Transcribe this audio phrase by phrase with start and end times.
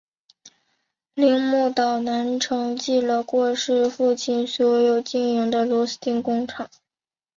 [1.13, 6.67] 铃木岛男承继了过世的父亲所经营的螺钉工厂。